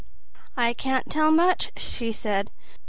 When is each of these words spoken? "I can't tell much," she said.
"I 0.57 0.73
can't 0.73 1.11
tell 1.11 1.31
much," 1.31 1.71
she 1.77 2.11
said. 2.11 2.49